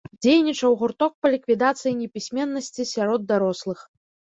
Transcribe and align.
Дзейнічаў 0.25 0.71
гурток 0.79 1.13
па 1.25 1.31
ліквідацыі 1.33 1.93
непісьменнасці 2.01 2.89
сярод 2.95 3.31
дарослых. 3.37 3.89